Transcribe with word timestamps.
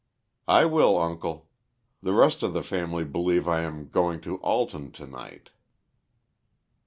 "I 0.47 0.65
will, 0.65 0.97
uncle. 0.99 1.47
The 2.01 2.11
rest 2.11 2.41
of 2.41 2.53
the 2.53 2.63
family 2.63 3.03
believe 3.03 3.47
I 3.47 3.59
am 3.61 3.89
going 3.89 4.19
to 4.21 4.37
Alton 4.37 4.91
to 4.93 5.05
night." 5.05 5.51